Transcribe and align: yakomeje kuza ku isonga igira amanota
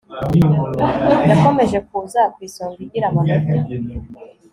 yakomeje 1.29 1.77
kuza 1.87 2.21
ku 2.33 2.39
isonga 2.47 2.79
igira 2.85 3.05
amanota 3.09 3.51